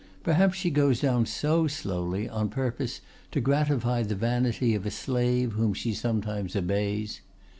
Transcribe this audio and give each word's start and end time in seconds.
Perhaps 0.23 0.55
she 0.55 0.71
goes 0.71 0.99
down 1.01 1.27
so 1.27 1.67
slowly 1.67 2.27
on 2.27 2.49
purpose 2.49 3.01
to 3.29 3.39
gratify 3.39 4.01
the 4.01 4.15
vanity 4.15 4.73
of 4.73 4.87
a 4.87 4.89
slave 4.89 5.51
whom 5.51 5.75
she 5.75 5.93
sometimes 5.93 6.55
obeys. 6.55 7.21